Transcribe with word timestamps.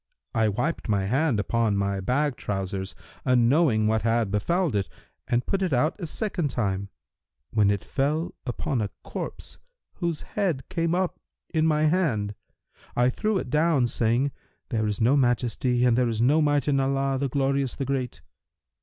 I 0.33 0.49
wiped 0.49 0.89
my 0.89 1.05
hand 1.05 1.39
upon 1.39 1.77
my 1.77 1.99
bag 1.99 2.35
trousers, 2.35 2.95
unknowing 3.23 3.85
what 3.85 4.01
had 4.01 4.31
befouled 4.31 4.75
it, 4.75 4.89
and 5.27 5.45
put 5.45 5.61
it 5.61 5.73
out 5.73 5.95
a 5.99 6.07
second 6.07 6.47
time, 6.49 6.89
when 7.51 7.69
it 7.69 7.83
fell 7.83 8.33
upon 8.43 8.81
a 8.81 8.89
corpse 9.03 9.59
whose 9.97 10.23
head 10.23 10.63
came 10.69 10.95
up 10.95 11.19
in 11.53 11.67
my 11.67 11.83
hand. 11.83 12.33
I 12.95 13.11
threw 13.11 13.37
it 13.37 13.51
down, 13.51 13.85
saying, 13.85 14.31
'There 14.69 14.87
is 14.87 14.99
no 14.99 15.15
Majesty 15.15 15.85
and 15.85 15.95
there 15.95 16.09
is 16.09 16.19
no 16.19 16.41
Might 16.41 16.67
in 16.67 16.79
Allah, 16.79 17.19
the 17.19 17.29
Glorious, 17.29 17.75
the 17.75 17.85
Great!' 17.85 18.23